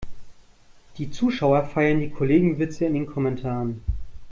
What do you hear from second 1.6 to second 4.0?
feiern die Kollegenwitze in den Kommentaren.